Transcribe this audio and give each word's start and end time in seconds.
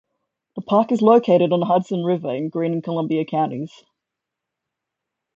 The 0.55 0.63
park 0.63 0.91
is 0.91 1.03
located 1.03 1.53
on 1.53 1.59
the 1.59 1.67
Hudson 1.67 2.03
River 2.03 2.33
in 2.33 2.49
Greene 2.49 2.73
and 2.73 2.83
Columbia 2.83 3.23
counties. 3.23 3.83